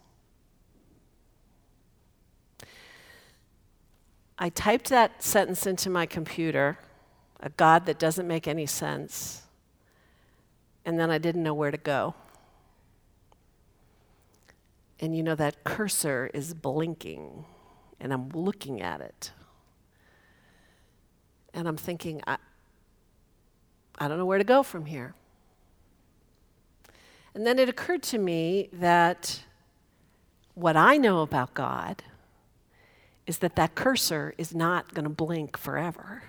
I 4.37 4.49
typed 4.49 4.89
that 4.89 5.21
sentence 5.21 5.67
into 5.67 5.89
my 5.89 6.05
computer, 6.05 6.79
a 7.39 7.49
God 7.49 7.85
that 7.85 7.99
doesn't 7.99 8.27
make 8.27 8.47
any 8.47 8.65
sense, 8.65 9.43
and 10.83 10.99
then 10.99 11.11
I 11.11 11.19
didn't 11.19 11.43
know 11.43 11.53
where 11.53 11.69
to 11.69 11.77
go. 11.77 12.15
And 15.01 15.17
you 15.17 15.23
know, 15.23 15.35
that 15.35 15.63
cursor 15.63 16.29
is 16.31 16.53
blinking, 16.53 17.45
and 17.99 18.13
I'm 18.13 18.29
looking 18.29 18.81
at 18.81 19.01
it. 19.01 19.31
And 21.53 21.67
I'm 21.67 21.75
thinking, 21.75 22.21
I, 22.27 22.37
I 23.97 24.07
don't 24.07 24.19
know 24.19 24.25
where 24.25 24.37
to 24.37 24.43
go 24.43 24.61
from 24.61 24.85
here. 24.85 25.15
And 27.33 27.47
then 27.47 27.57
it 27.57 27.67
occurred 27.67 28.03
to 28.03 28.19
me 28.19 28.69
that 28.73 29.41
what 30.53 30.77
I 30.77 30.97
know 30.97 31.21
about 31.21 31.53
God 31.53 32.03
is 33.25 33.39
that 33.39 33.55
that 33.55 33.73
cursor 33.73 34.33
is 34.37 34.53
not 34.53 34.93
going 34.93 35.03
to 35.03 35.09
blink 35.09 35.57
forever. 35.57 36.23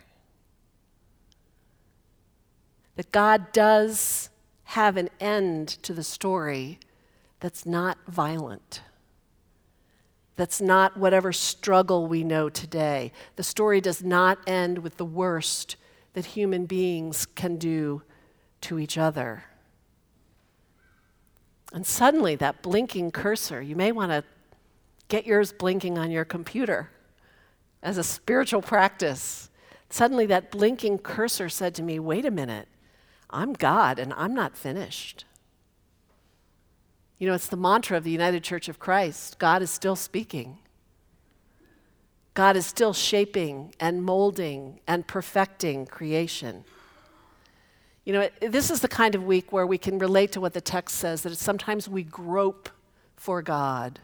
That 2.96 3.10
God 3.12 3.52
does 3.52 4.30
have 4.64 4.96
an 4.96 5.10
end 5.20 5.68
to 5.68 5.92
the 5.92 6.04
story 6.04 6.78
that's 7.42 7.66
not 7.66 7.98
violent. 8.06 8.82
That's 10.36 10.60
not 10.60 10.96
whatever 10.96 11.32
struggle 11.32 12.06
we 12.06 12.22
know 12.22 12.48
today. 12.48 13.10
The 13.34 13.42
story 13.42 13.80
does 13.80 14.02
not 14.04 14.38
end 14.46 14.78
with 14.78 14.96
the 14.96 15.04
worst 15.04 15.74
that 16.12 16.24
human 16.24 16.66
beings 16.66 17.26
can 17.26 17.56
do 17.56 18.02
to 18.60 18.78
each 18.78 18.96
other. 18.96 19.42
And 21.72 21.84
suddenly, 21.84 22.36
that 22.36 22.62
blinking 22.62 23.10
cursor, 23.10 23.60
you 23.60 23.74
may 23.74 23.90
want 23.90 24.12
to 24.12 24.22
get 25.08 25.26
yours 25.26 25.52
blinking 25.52 25.98
on 25.98 26.12
your 26.12 26.24
computer 26.24 26.90
as 27.82 27.98
a 27.98 28.04
spiritual 28.04 28.62
practice. 28.62 29.50
Suddenly, 29.90 30.26
that 30.26 30.52
blinking 30.52 30.98
cursor 30.98 31.48
said 31.48 31.74
to 31.74 31.82
me, 31.82 31.98
Wait 31.98 32.24
a 32.24 32.30
minute, 32.30 32.68
I'm 33.30 33.52
God 33.52 33.98
and 33.98 34.12
I'm 34.12 34.32
not 34.32 34.56
finished. 34.56 35.24
You 37.22 37.28
know, 37.28 37.34
it's 37.34 37.46
the 37.46 37.56
mantra 37.56 37.96
of 37.96 38.02
the 38.02 38.10
United 38.10 38.42
Church 38.42 38.68
of 38.68 38.80
Christ 38.80 39.38
God 39.38 39.62
is 39.62 39.70
still 39.70 39.94
speaking. 39.94 40.58
God 42.34 42.56
is 42.56 42.66
still 42.66 42.92
shaping 42.92 43.72
and 43.78 44.02
molding 44.02 44.80
and 44.88 45.06
perfecting 45.06 45.86
creation. 45.86 46.64
You 48.04 48.14
know, 48.14 48.28
this 48.40 48.72
is 48.72 48.80
the 48.80 48.88
kind 48.88 49.14
of 49.14 49.22
week 49.22 49.52
where 49.52 49.68
we 49.68 49.78
can 49.78 50.00
relate 50.00 50.32
to 50.32 50.40
what 50.40 50.52
the 50.52 50.60
text 50.60 50.96
says 50.96 51.22
that 51.22 51.36
sometimes 51.36 51.88
we 51.88 52.02
grope 52.02 52.68
for 53.14 53.40
God. 53.40 54.00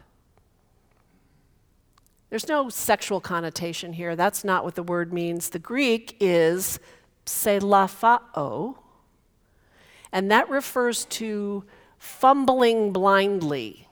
There's 2.29 2.47
no 2.47 2.69
sexual 2.69 3.19
connotation 3.19 3.91
here. 3.91 4.15
That's 4.15 4.45
not 4.45 4.63
what 4.63 4.75
the 4.75 4.83
word 4.83 5.11
means. 5.11 5.49
The 5.49 5.59
Greek 5.59 6.15
is 6.21 6.79
pselaphao, 7.25 8.77
and 10.13 10.31
that 10.31 10.49
refers 10.49 11.03
to 11.03 11.65
fumbling 11.99 12.91
blindly 12.91 13.89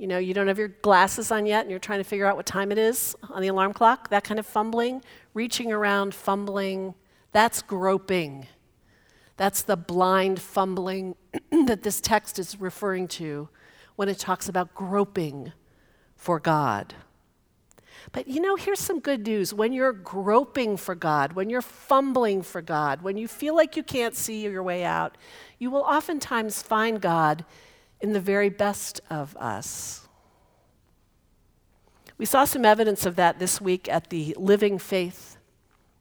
you 0.00 0.06
know, 0.06 0.16
you 0.16 0.32
don't 0.32 0.48
have 0.48 0.58
your 0.58 0.68
glasses 0.68 1.30
on 1.30 1.44
yet 1.44 1.60
and 1.60 1.70
you're 1.70 1.78
trying 1.78 1.98
to 1.98 2.04
figure 2.04 2.24
out 2.24 2.34
what 2.34 2.46
time 2.46 2.72
it 2.72 2.78
is 2.78 3.14
on 3.28 3.42
the 3.42 3.48
alarm 3.48 3.74
clock, 3.74 4.08
that 4.08 4.24
kind 4.24 4.40
of 4.40 4.46
fumbling, 4.46 5.02
reaching 5.34 5.70
around, 5.70 6.14
fumbling, 6.14 6.94
that's 7.32 7.60
groping. 7.60 8.46
That's 9.36 9.60
the 9.60 9.76
blind 9.76 10.40
fumbling 10.40 11.16
that 11.66 11.82
this 11.82 12.00
text 12.00 12.38
is 12.38 12.58
referring 12.58 13.08
to 13.08 13.50
when 13.96 14.08
it 14.08 14.18
talks 14.18 14.48
about 14.48 14.74
groping 14.74 15.52
for 16.16 16.40
God. 16.40 16.94
But 18.12 18.28
you 18.28 18.40
know, 18.40 18.56
here's 18.56 18.80
some 18.80 19.00
good 19.00 19.26
news. 19.26 19.54
When 19.54 19.72
you're 19.72 19.92
groping 19.92 20.76
for 20.76 20.94
God, 20.94 21.34
when 21.34 21.50
you're 21.50 21.62
fumbling 21.62 22.42
for 22.42 22.62
God, 22.62 23.02
when 23.02 23.16
you 23.16 23.28
feel 23.28 23.54
like 23.54 23.76
you 23.76 23.82
can't 23.82 24.14
see 24.14 24.42
your 24.42 24.62
way 24.62 24.84
out, 24.84 25.16
you 25.58 25.70
will 25.70 25.82
oftentimes 25.82 26.62
find 26.62 27.00
God 27.00 27.44
in 28.00 28.12
the 28.12 28.20
very 28.20 28.48
best 28.48 29.00
of 29.10 29.36
us. 29.36 30.08
We 32.18 32.26
saw 32.26 32.44
some 32.44 32.64
evidence 32.64 33.06
of 33.06 33.16
that 33.16 33.38
this 33.38 33.60
week 33.60 33.88
at 33.88 34.10
the 34.10 34.34
Living 34.38 34.78
Faith 34.78 35.38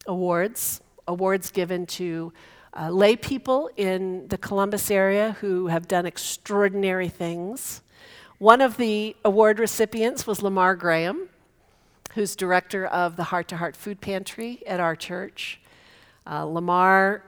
Awards, 0.05 0.81
awards 1.07 1.51
given 1.51 1.85
to 1.85 2.33
uh, 2.77 2.89
lay 2.89 3.15
people 3.15 3.69
in 3.77 4.27
the 4.27 4.37
Columbus 4.37 4.91
area 4.91 5.37
who 5.39 5.67
have 5.67 5.87
done 5.87 6.05
extraordinary 6.05 7.09
things. 7.09 7.81
One 8.37 8.61
of 8.61 8.77
the 8.77 9.15
award 9.25 9.59
recipients 9.59 10.27
was 10.27 10.41
Lamar 10.41 10.75
Graham, 10.75 11.29
who's 12.15 12.35
director 12.35 12.85
of 12.85 13.15
the 13.15 13.25
Heart 13.25 13.49
to 13.49 13.57
Heart 13.57 13.75
Food 13.75 14.01
Pantry 14.01 14.63
at 14.65 14.79
our 14.79 14.95
church. 14.95 15.61
Uh, 16.25 16.43
Lamar 16.43 17.23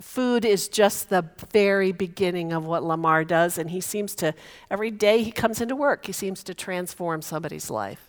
food 0.00 0.44
is 0.44 0.68
just 0.68 1.08
the 1.08 1.24
very 1.52 1.92
beginning 1.92 2.52
of 2.52 2.64
what 2.64 2.84
Lamar 2.84 3.24
does, 3.24 3.58
and 3.58 3.70
he 3.70 3.80
seems 3.80 4.14
to, 4.16 4.34
every 4.70 4.90
day 4.90 5.22
he 5.22 5.32
comes 5.32 5.60
into 5.60 5.74
work, 5.74 6.06
he 6.06 6.12
seems 6.12 6.42
to 6.44 6.54
transform 6.54 7.22
somebody's 7.22 7.70
life. 7.70 8.08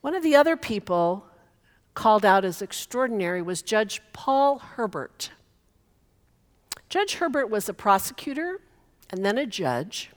One 0.00 0.14
of 0.14 0.22
the 0.22 0.36
other 0.36 0.56
people 0.56 1.26
called 1.94 2.24
out 2.24 2.44
as 2.44 2.60
extraordinary 2.60 3.40
was 3.42 3.62
Judge 3.62 4.02
Paul 4.12 4.58
Herbert. 4.58 5.30
Judge 6.88 7.14
Herbert 7.14 7.48
was 7.48 7.68
a 7.68 7.74
prosecutor 7.74 8.60
and 9.10 9.24
then 9.24 9.38
a 9.38 9.46
judge. 9.46 10.10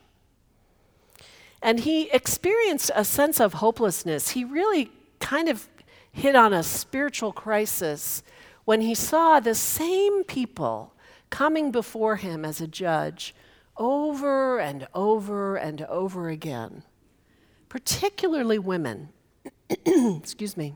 And 1.61 1.79
he 1.81 2.09
experienced 2.11 2.91
a 2.95 3.03
sense 3.03 3.39
of 3.39 3.53
hopelessness. 3.53 4.29
He 4.29 4.43
really 4.43 4.91
kind 5.19 5.49
of 5.49 5.67
hit 6.11 6.35
on 6.35 6.53
a 6.53 6.63
spiritual 6.63 7.31
crisis 7.31 8.23
when 8.65 8.81
he 8.81 8.93
saw 8.93 9.39
the 9.39 9.55
same 9.55 10.23
people 10.23 10.93
coming 11.29 11.71
before 11.71 12.17
him 12.17 12.45
as 12.45 12.61
a 12.61 12.67
judge 12.67 13.33
over 13.77 14.59
and 14.59 14.87
over 14.93 15.55
and 15.55 15.81
over 15.83 16.29
again, 16.29 16.83
particularly 17.69 18.59
women. 18.59 19.09
Excuse 19.85 20.57
me. 20.57 20.75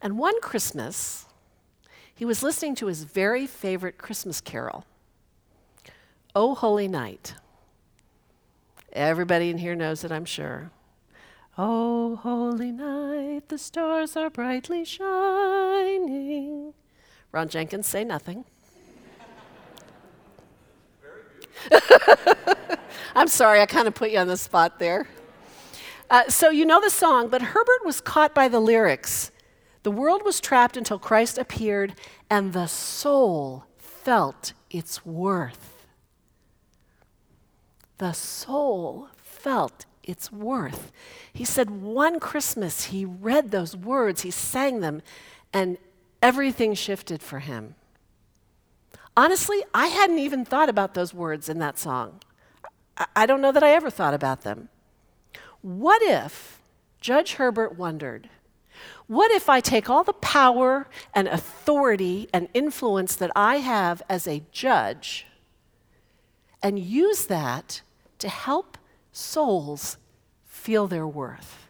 And 0.00 0.18
one 0.18 0.40
Christmas, 0.40 1.26
he 2.14 2.24
was 2.24 2.42
listening 2.42 2.74
to 2.76 2.86
his 2.86 3.04
very 3.04 3.46
favorite 3.46 3.98
Christmas 3.98 4.40
carol, 4.40 4.84
O 6.34 6.54
Holy 6.54 6.88
Night. 6.88 7.34
Everybody 8.92 9.50
in 9.50 9.58
here 9.58 9.74
knows 9.74 10.04
it, 10.04 10.10
I'm 10.10 10.24
sure. 10.24 10.70
Oh, 11.56 12.16
holy 12.16 12.72
night, 12.72 13.48
the 13.48 13.58
stars 13.58 14.16
are 14.16 14.30
brightly 14.30 14.84
shining. 14.84 16.72
Ron 17.32 17.48
Jenkins, 17.48 17.86
say 17.86 18.02
nothing. 18.04 18.44
I'm 23.14 23.28
sorry, 23.28 23.60
I 23.60 23.66
kind 23.66 23.86
of 23.86 23.94
put 23.94 24.10
you 24.10 24.18
on 24.18 24.26
the 24.26 24.36
spot 24.36 24.78
there. 24.78 25.08
Uh, 26.08 26.28
so 26.28 26.50
you 26.50 26.64
know 26.64 26.80
the 26.80 26.90
song, 26.90 27.28
but 27.28 27.42
Herbert 27.42 27.84
was 27.84 28.00
caught 28.00 28.34
by 28.34 28.48
the 28.48 28.58
lyrics. 28.60 29.30
The 29.82 29.90
world 29.90 30.22
was 30.24 30.40
trapped 30.40 30.76
until 30.76 30.98
Christ 30.98 31.38
appeared, 31.38 31.94
and 32.28 32.52
the 32.52 32.66
soul 32.66 33.64
felt 33.78 34.52
its 34.70 35.06
worth. 35.06 35.69
The 38.00 38.14
soul 38.14 39.08
felt 39.18 39.84
its 40.02 40.32
worth. 40.32 40.90
He 41.34 41.44
said 41.44 41.68
one 41.68 42.18
Christmas 42.18 42.86
he 42.86 43.04
read 43.04 43.50
those 43.50 43.76
words, 43.76 44.22
he 44.22 44.30
sang 44.30 44.80
them, 44.80 45.02
and 45.52 45.76
everything 46.22 46.72
shifted 46.72 47.20
for 47.20 47.40
him. 47.40 47.74
Honestly, 49.18 49.62
I 49.74 49.88
hadn't 49.88 50.18
even 50.18 50.46
thought 50.46 50.70
about 50.70 50.94
those 50.94 51.12
words 51.12 51.50
in 51.50 51.58
that 51.58 51.78
song. 51.78 52.22
I 53.14 53.26
don't 53.26 53.42
know 53.42 53.52
that 53.52 53.62
I 53.62 53.72
ever 53.72 53.90
thought 53.90 54.14
about 54.14 54.44
them. 54.44 54.70
What 55.60 56.00
if 56.00 56.58
Judge 57.02 57.34
Herbert 57.34 57.76
wondered, 57.76 58.30
what 59.08 59.30
if 59.30 59.50
I 59.50 59.60
take 59.60 59.90
all 59.90 60.04
the 60.04 60.14
power 60.14 60.88
and 61.12 61.28
authority 61.28 62.30
and 62.32 62.48
influence 62.54 63.14
that 63.16 63.30
I 63.36 63.56
have 63.56 64.02
as 64.08 64.26
a 64.26 64.42
judge 64.52 65.26
and 66.62 66.78
use 66.78 67.26
that 67.26 67.82
to 68.20 68.28
help 68.28 68.78
souls 69.12 69.96
feel 70.44 70.86
their 70.86 71.06
worth? 71.06 71.68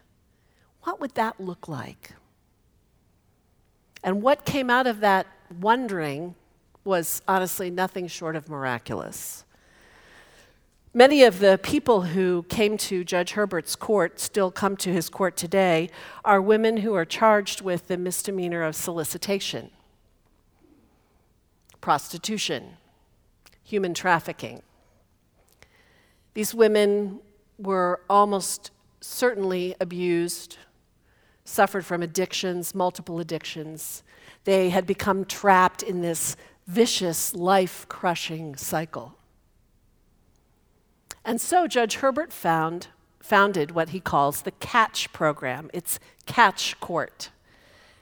What 0.82 1.00
would 1.00 1.14
that 1.14 1.40
look 1.40 1.68
like? 1.68 2.12
And 4.02 4.22
what 4.22 4.44
came 4.44 4.70
out 4.70 4.86
of 4.86 5.00
that 5.00 5.26
wondering 5.60 6.34
was 6.84 7.22
honestly 7.28 7.70
nothing 7.70 8.06
short 8.06 8.36
of 8.36 8.48
miraculous. 8.48 9.44
Many 10.92 11.22
of 11.22 11.38
the 11.38 11.60
people 11.62 12.02
who 12.02 12.44
came 12.48 12.76
to 12.78 13.04
Judge 13.04 13.32
Herbert's 13.32 13.76
court, 13.76 14.18
still 14.18 14.50
come 14.50 14.76
to 14.78 14.92
his 14.92 15.08
court 15.08 15.36
today, 15.36 15.88
are 16.24 16.42
women 16.42 16.78
who 16.78 16.94
are 16.94 17.04
charged 17.04 17.60
with 17.60 17.86
the 17.86 17.96
misdemeanor 17.96 18.62
of 18.62 18.74
solicitation, 18.74 19.70
prostitution, 21.80 22.76
human 23.62 23.94
trafficking. 23.94 24.62
These 26.34 26.54
women 26.54 27.20
were 27.58 28.00
almost 28.08 28.70
certainly 29.00 29.74
abused, 29.80 30.58
suffered 31.44 31.84
from 31.84 32.02
addictions, 32.02 32.74
multiple 32.74 33.18
addictions. 33.18 34.02
They 34.44 34.70
had 34.70 34.86
become 34.86 35.24
trapped 35.24 35.82
in 35.82 36.00
this 36.02 36.36
vicious, 36.66 37.34
life 37.34 37.86
crushing 37.88 38.56
cycle. 38.56 39.16
And 41.24 41.40
so 41.40 41.66
Judge 41.66 41.96
Herbert 41.96 42.32
found, 42.32 42.88
founded 43.20 43.72
what 43.72 43.90
he 43.90 44.00
calls 44.00 44.42
the 44.42 44.52
Catch 44.52 45.12
Program. 45.12 45.70
It's 45.74 45.98
Catch 46.26 46.78
Court. 46.80 47.30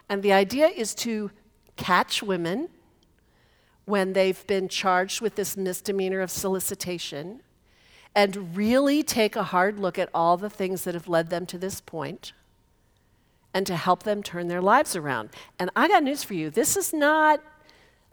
And 0.08 0.22
the 0.22 0.32
idea 0.32 0.68
is 0.68 0.94
to 0.96 1.30
catch 1.76 2.22
women 2.22 2.68
when 3.84 4.12
they've 4.12 4.46
been 4.46 4.68
charged 4.68 5.20
with 5.20 5.34
this 5.34 5.56
misdemeanor 5.56 6.20
of 6.20 6.30
solicitation 6.30 7.40
and 8.18 8.56
really 8.56 9.00
take 9.00 9.36
a 9.36 9.44
hard 9.44 9.78
look 9.78 9.96
at 9.96 10.10
all 10.12 10.36
the 10.36 10.50
things 10.50 10.82
that 10.82 10.92
have 10.92 11.06
led 11.06 11.30
them 11.30 11.46
to 11.46 11.56
this 11.56 11.80
point 11.80 12.32
and 13.54 13.64
to 13.64 13.76
help 13.76 14.02
them 14.02 14.24
turn 14.24 14.48
their 14.48 14.60
lives 14.60 14.96
around. 14.96 15.30
And 15.56 15.70
I 15.76 15.86
got 15.86 16.02
news 16.02 16.24
for 16.24 16.34
you 16.34 16.50
this 16.50 16.76
is 16.76 16.92
not 16.92 17.40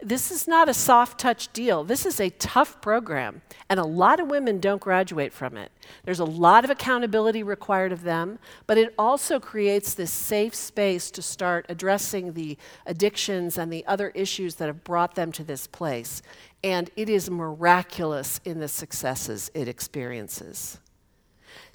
this 0.00 0.30
is 0.30 0.46
not 0.46 0.68
a 0.68 0.74
soft 0.74 1.18
touch 1.18 1.50
deal. 1.54 1.82
This 1.82 2.04
is 2.04 2.20
a 2.20 2.28
tough 2.28 2.82
program, 2.82 3.40
and 3.70 3.80
a 3.80 3.84
lot 3.84 4.20
of 4.20 4.28
women 4.28 4.60
don't 4.60 4.80
graduate 4.80 5.32
from 5.32 5.56
it. 5.56 5.72
There's 6.04 6.20
a 6.20 6.24
lot 6.24 6.64
of 6.64 6.70
accountability 6.70 7.42
required 7.42 7.92
of 7.92 8.02
them, 8.02 8.38
but 8.66 8.76
it 8.76 8.94
also 8.98 9.40
creates 9.40 9.94
this 9.94 10.12
safe 10.12 10.54
space 10.54 11.10
to 11.12 11.22
start 11.22 11.64
addressing 11.70 12.34
the 12.34 12.58
addictions 12.84 13.56
and 13.56 13.72
the 13.72 13.86
other 13.86 14.10
issues 14.10 14.56
that 14.56 14.66
have 14.66 14.84
brought 14.84 15.14
them 15.14 15.32
to 15.32 15.42
this 15.42 15.66
place. 15.66 16.20
And 16.62 16.90
it 16.96 17.08
is 17.08 17.30
miraculous 17.30 18.40
in 18.44 18.60
the 18.60 18.68
successes 18.68 19.50
it 19.54 19.66
experiences. 19.66 20.78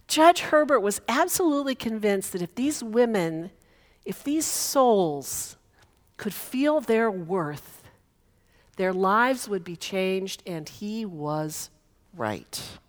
Judge 0.07 0.41
Herbert 0.41 0.81
was 0.81 1.01
absolutely 1.07 1.73
convinced 1.73 2.33
that 2.33 2.41
if 2.41 2.53
these 2.53 2.83
women, 2.83 3.49
if 4.05 4.23
these 4.23 4.45
souls 4.45 5.57
could 6.17 6.33
feel 6.33 6.81
their 6.81 7.09
worth, 7.09 7.80
their 8.81 8.91
lives 8.91 9.47
would 9.47 9.63
be 9.63 9.75
changed, 9.75 10.41
and 10.47 10.67
he 10.67 11.05
was 11.05 11.69
right. 12.17 12.79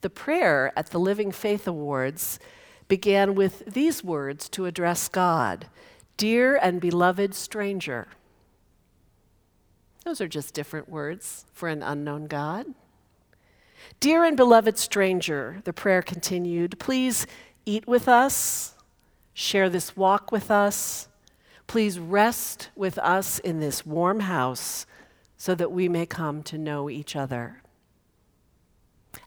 The 0.00 0.10
prayer 0.10 0.72
at 0.74 0.88
the 0.88 0.98
Living 0.98 1.30
Faith 1.30 1.68
Awards 1.68 2.40
began 2.88 3.36
with 3.36 3.62
these 3.72 4.02
words 4.02 4.48
to 4.48 4.66
address 4.66 5.08
God 5.08 5.68
Dear 6.16 6.56
and 6.56 6.80
beloved 6.80 7.32
stranger. 7.32 8.08
Those 10.04 10.20
are 10.20 10.26
just 10.26 10.52
different 10.52 10.88
words 10.88 11.46
for 11.52 11.68
an 11.68 11.84
unknown 11.84 12.26
God. 12.26 12.66
Dear 14.00 14.24
and 14.24 14.36
beloved 14.36 14.78
stranger, 14.78 15.60
the 15.62 15.72
prayer 15.72 16.02
continued, 16.02 16.80
please 16.80 17.24
eat 17.64 17.86
with 17.86 18.08
us, 18.08 18.74
share 19.32 19.70
this 19.70 19.96
walk 19.96 20.32
with 20.32 20.50
us, 20.50 21.06
Please 21.70 22.00
rest 22.00 22.68
with 22.74 22.98
us 22.98 23.38
in 23.38 23.60
this 23.60 23.86
warm 23.86 24.18
house 24.18 24.86
so 25.36 25.54
that 25.54 25.70
we 25.70 25.88
may 25.88 26.04
come 26.04 26.42
to 26.42 26.58
know 26.58 26.90
each 26.90 27.14
other. 27.14 27.62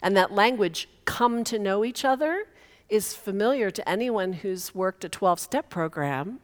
And 0.02 0.14
that 0.18 0.30
language, 0.30 0.86
come 1.06 1.42
to 1.44 1.58
know 1.58 1.86
each 1.86 2.04
other, 2.04 2.44
is 2.90 3.14
familiar 3.14 3.70
to 3.70 3.88
anyone 3.88 4.34
who's 4.34 4.74
worked 4.74 5.06
a 5.06 5.08
12 5.08 5.40
step 5.40 5.70
program 5.70 6.40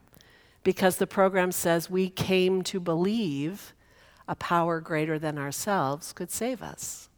because 0.65 0.97
the 0.97 1.07
program 1.07 1.53
says 1.53 1.91
we 1.91 2.09
came 2.09 2.63
to 2.63 2.81
believe 2.81 3.75
a 4.27 4.35
power 4.35 4.81
greater 4.81 5.19
than 5.19 5.37
ourselves 5.37 6.15
could 6.15 6.31
save 6.31 6.63
us. 6.63 7.11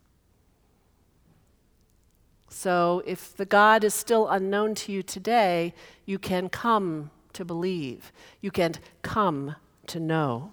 So, 2.49 3.05
if 3.07 3.37
the 3.37 3.47
God 3.47 3.85
is 3.85 3.95
still 3.95 4.29
unknown 4.29 4.75
to 4.75 4.91
you 4.91 5.05
today, 5.05 5.73
you 6.05 6.19
can 6.19 6.49
come 6.49 7.13
to 7.35 7.45
believe. 7.45 8.13
You 8.41 8.51
can 8.51 8.75
come 9.03 9.57
to 9.89 10.01
know. 10.01 10.53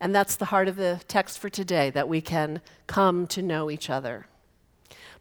And 0.00 0.14
that's 0.14 0.36
the 0.36 0.46
heart 0.46 0.68
of 0.68 0.76
the 0.76 1.00
text 1.08 1.38
for 1.38 1.48
today 1.48 1.90
that 1.90 2.08
we 2.08 2.20
can 2.20 2.60
come 2.86 3.26
to 3.28 3.42
know 3.42 3.70
each 3.70 3.88
other. 3.88 4.26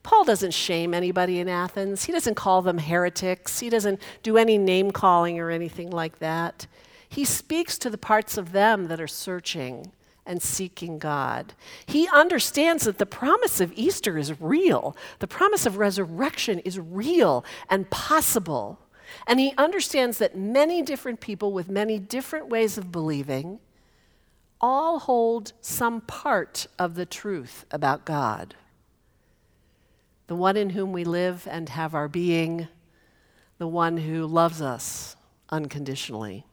Paul 0.03 0.23
doesn't 0.23 0.53
shame 0.53 0.93
anybody 0.93 1.39
in 1.39 1.49
Athens. 1.49 2.05
He 2.05 2.11
doesn't 2.11 2.35
call 2.35 2.61
them 2.61 2.77
heretics. 2.77 3.59
He 3.59 3.69
doesn't 3.69 3.99
do 4.21 4.37
any 4.37 4.57
name 4.57 4.91
calling 4.91 5.39
or 5.39 5.49
anything 5.49 5.89
like 5.89 6.19
that. 6.19 6.67
He 7.09 7.25
speaks 7.25 7.77
to 7.79 7.89
the 7.89 7.97
parts 7.97 8.37
of 8.37 8.51
them 8.51 8.87
that 8.87 9.01
are 9.01 9.07
searching 9.07 9.91
and 10.25 10.41
seeking 10.41 10.99
God. 10.99 11.53
He 11.85 12.07
understands 12.13 12.83
that 12.85 12.97
the 12.97 13.05
promise 13.05 13.61
of 13.61 13.71
Easter 13.75 14.17
is 14.17 14.39
real, 14.41 14.95
the 15.19 15.27
promise 15.27 15.65
of 15.65 15.77
resurrection 15.77 16.59
is 16.59 16.79
real 16.79 17.45
and 17.69 17.89
possible. 17.89 18.79
And 19.27 19.39
he 19.39 19.53
understands 19.57 20.17
that 20.17 20.37
many 20.37 20.81
different 20.81 21.19
people 21.19 21.51
with 21.51 21.69
many 21.69 21.99
different 21.99 22.49
ways 22.49 22.77
of 22.77 22.91
believing 22.91 23.59
all 24.61 24.99
hold 24.99 25.53
some 25.61 26.01
part 26.01 26.67
of 26.79 26.95
the 26.95 27.05
truth 27.05 27.65
about 27.71 28.05
God. 28.05 28.55
The 30.27 30.35
one 30.35 30.57
in 30.57 30.71
whom 30.71 30.91
we 30.91 31.03
live 31.03 31.47
and 31.49 31.69
have 31.69 31.93
our 31.93 32.07
being, 32.07 32.67
the 33.57 33.67
one 33.67 33.97
who 33.97 34.25
loves 34.25 34.61
us 34.61 35.15
unconditionally. 35.49 36.45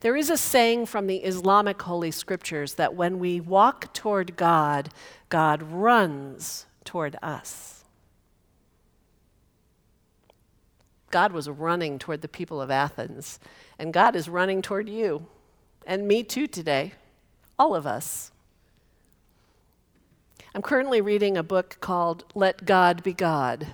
There 0.00 0.16
is 0.16 0.30
a 0.30 0.36
saying 0.36 0.86
from 0.86 1.06
the 1.06 1.18
Islamic 1.18 1.80
Holy 1.82 2.10
Scriptures 2.10 2.74
that 2.74 2.94
when 2.94 3.18
we 3.18 3.40
walk 3.40 3.92
toward 3.94 4.36
God, 4.36 4.90
God 5.28 5.62
runs 5.62 6.66
toward 6.84 7.16
us. 7.22 7.77
God 11.10 11.32
was 11.32 11.48
running 11.48 11.98
toward 11.98 12.22
the 12.22 12.28
people 12.28 12.60
of 12.60 12.70
Athens, 12.70 13.38
and 13.78 13.92
God 13.92 14.14
is 14.14 14.28
running 14.28 14.62
toward 14.62 14.88
you, 14.88 15.26
and 15.86 16.06
me 16.06 16.22
too 16.22 16.46
today, 16.46 16.92
all 17.58 17.74
of 17.74 17.86
us. 17.86 18.30
I'm 20.54 20.62
currently 20.62 21.00
reading 21.00 21.36
a 21.36 21.42
book 21.42 21.78
called 21.80 22.24
Let 22.34 22.64
God 22.64 23.02
Be 23.02 23.12
God. 23.12 23.68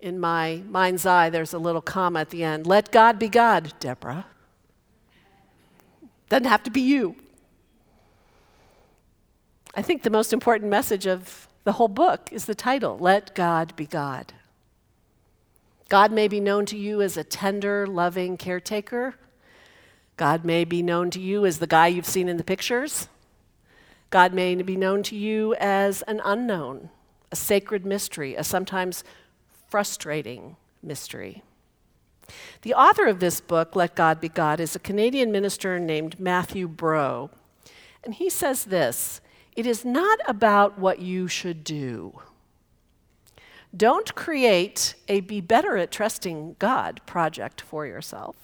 In 0.00 0.20
my 0.20 0.62
mind's 0.68 1.06
eye, 1.06 1.30
there's 1.30 1.52
a 1.52 1.58
little 1.58 1.80
comma 1.80 2.20
at 2.20 2.30
the 2.30 2.44
end. 2.44 2.66
Let 2.66 2.92
God 2.92 3.18
be 3.18 3.28
God, 3.28 3.72
Deborah. 3.80 4.26
Doesn't 6.28 6.46
have 6.46 6.62
to 6.64 6.70
be 6.70 6.80
you. 6.80 7.16
I 9.74 9.82
think 9.82 10.02
the 10.02 10.10
most 10.10 10.32
important 10.32 10.70
message 10.70 11.06
of 11.06 11.48
the 11.64 11.72
whole 11.72 11.88
book 11.88 12.28
is 12.30 12.44
the 12.44 12.54
title 12.54 12.98
Let 12.98 13.34
God 13.34 13.74
Be 13.76 13.86
God. 13.86 14.32
God 15.88 16.10
may 16.10 16.26
be 16.26 16.40
known 16.40 16.66
to 16.66 16.76
you 16.76 17.00
as 17.00 17.16
a 17.16 17.24
tender, 17.24 17.86
loving 17.86 18.36
caretaker. 18.36 19.14
God 20.16 20.44
may 20.44 20.64
be 20.64 20.82
known 20.82 21.10
to 21.10 21.20
you 21.20 21.46
as 21.46 21.58
the 21.58 21.66
guy 21.66 21.86
you've 21.86 22.06
seen 22.06 22.28
in 22.28 22.38
the 22.38 22.44
pictures. 22.44 23.08
God 24.10 24.32
may 24.32 24.54
be 24.56 24.76
known 24.76 25.02
to 25.04 25.16
you 25.16 25.54
as 25.60 26.02
an 26.02 26.20
unknown, 26.24 26.90
a 27.30 27.36
sacred 27.36 27.84
mystery, 27.84 28.34
a 28.34 28.42
sometimes 28.42 29.04
frustrating 29.68 30.56
mystery. 30.82 31.42
The 32.62 32.74
author 32.74 33.06
of 33.06 33.20
this 33.20 33.40
book, 33.40 33.76
Let 33.76 33.94
God 33.94 34.20
Be 34.20 34.28
God, 34.28 34.58
is 34.58 34.74
a 34.74 34.80
Canadian 34.80 35.30
minister 35.30 35.78
named 35.78 36.18
Matthew 36.18 36.66
Bro. 36.66 37.30
And 38.02 38.14
he 38.14 38.30
says 38.30 38.64
this 38.64 39.20
It 39.54 39.66
is 39.66 39.84
not 39.84 40.18
about 40.26 40.78
what 40.78 41.00
you 41.00 41.28
should 41.28 41.62
do. 41.62 42.20
Don't 43.76 44.14
create 44.14 44.94
a 45.08 45.20
be 45.20 45.40
better 45.40 45.76
at 45.76 45.90
trusting 45.90 46.56
God 46.58 47.00
project 47.04 47.60
for 47.60 47.86
yourself. 47.86 48.36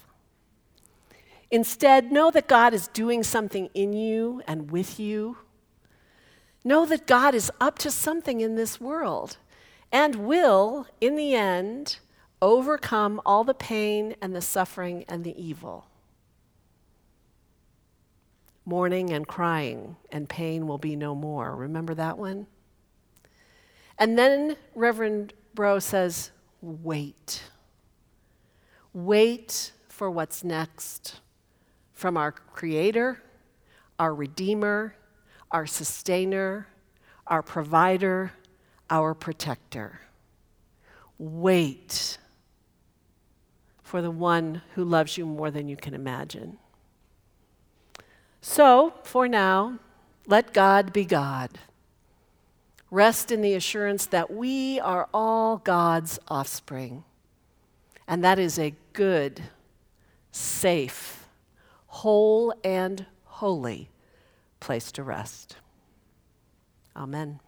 Instead, 1.51 2.11
know 2.11 2.31
that 2.31 2.49
God 2.49 2.75
is 2.75 2.89
doing 2.89 3.23
something 3.23 3.69
in 3.75 3.93
you 3.93 4.43
and 4.47 4.71
with 4.71 4.99
you. 4.99 5.39
Know 6.65 6.87
that 6.87 7.07
God 7.07 7.35
is 7.35 7.51
up 7.61 7.79
to 7.81 7.91
something 7.91 8.41
in 8.41 8.57
this 8.57 8.81
world 8.81 9.37
and 9.91 10.17
will, 10.17 10.87
in 11.01 11.17
the 11.17 11.35
end, 11.35 11.99
overcome 12.41 13.21
all 13.27 13.45
the 13.45 13.55
pain 13.55 14.17
and 14.21 14.35
the 14.35 14.41
suffering 14.41 15.05
and 15.09 15.25
the 15.25 15.41
evil. 15.41 15.87
Mourning 18.65 19.11
and 19.11 19.27
crying 19.27 19.97
and 20.11 20.29
pain 20.29 20.67
will 20.67 20.79
be 20.79 20.97
no 20.97 21.15
more. 21.15 21.55
Remember 21.55 21.95
that 21.95 22.17
one? 22.17 22.47
And 24.03 24.19
then 24.19 24.57
Reverend 24.75 25.33
Bro 25.55 25.79
says, 25.79 26.33
wait. 26.61 27.45
Wait 28.93 29.71
for 29.89 30.11
what's 30.11 30.43
next 30.43 31.21
from 31.93 32.17
our 32.17 32.33
Creator, 32.33 33.23
our 34.01 34.13
Redeemer, 34.13 34.97
our 35.53 35.67
Sustainer, 35.67 36.67
our 37.29 37.45
Provider, 37.45 38.33
our 38.91 39.15
Protector. 39.15 40.01
Wait 41.17 42.19
for 43.85 44.03
the 44.03 44.11
one 44.11 44.63
who 44.75 44.83
loves 44.83 45.17
you 45.17 45.25
more 45.25 45.53
than 45.53 45.69
you 45.69 45.77
can 45.77 45.95
imagine. 45.95 46.59
So, 48.41 48.95
for 49.05 49.29
now, 49.29 49.79
let 50.27 50.53
God 50.53 50.93
be 50.93 51.05
God. 51.05 51.57
Rest 52.93 53.33
in 53.33 53.41
the 53.41 53.55
assurance 53.55 54.05
that 54.05 54.31
we 54.31 54.79
are 54.79 55.09
all 55.15 55.57
God's 55.57 56.19
offspring. 56.29 57.05
And 58.07 58.23
that 58.23 58.39
is 58.39 58.59
a 58.59 58.75
good, 58.93 59.41
safe, 60.31 61.27
whole, 61.87 62.53
and 62.63 63.07
holy 63.25 63.89
place 64.61 64.93
to 64.93 65.03
rest. 65.03 65.57
Amen. 66.95 67.41